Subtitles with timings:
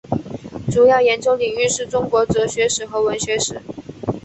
[0.71, 3.61] 主要研究领域是中国哲学史和文学史。